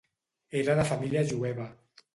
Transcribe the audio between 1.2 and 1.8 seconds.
jueva.